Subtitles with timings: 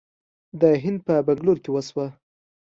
[0.61, 2.07] د هند په بنګلور کې وشوه